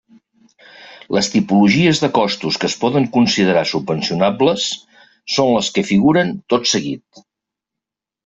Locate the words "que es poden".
2.63-3.05